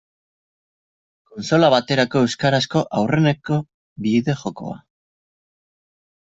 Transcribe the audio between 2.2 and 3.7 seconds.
euskarazko aurreneko